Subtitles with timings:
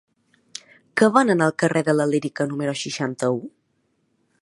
[1.01, 3.41] Què venen al carrer de la Lírica número seixanta-u?